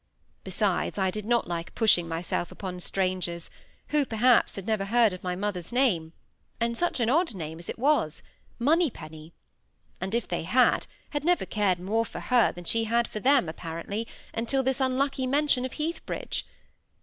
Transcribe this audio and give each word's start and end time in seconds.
Besides, 0.43 0.97
I 0.97 1.11
did 1.11 1.25
not 1.27 1.47
like 1.47 1.75
pushing 1.75 2.07
myself 2.07 2.51
upon 2.51 2.79
strangers, 2.79 3.51
who 3.89 4.03
perhaps 4.03 4.55
had 4.55 4.65
never 4.65 4.85
heard 4.85 5.13
of 5.13 5.21
my 5.21 5.35
mother's 5.35 5.71
name, 5.71 6.13
and 6.59 6.75
such 6.75 6.99
an 6.99 7.07
odd 7.07 7.35
name 7.35 7.59
as 7.59 7.69
it 7.69 7.77
was—Moneypenny; 7.77 9.31
and 10.01 10.15
if 10.15 10.27
they 10.27 10.41
had, 10.41 10.87
had 11.11 11.23
never 11.23 11.45
cared 11.45 11.79
more 11.79 12.03
for 12.03 12.19
her 12.19 12.51
than 12.51 12.63
she 12.63 12.85
had 12.85 13.07
for 13.07 13.19
them, 13.19 13.47
apparently, 13.47 14.07
until 14.33 14.63
this 14.63 14.81
unlucky 14.81 15.27
mention 15.27 15.65
of 15.65 15.73
Heathbridge. 15.73 16.47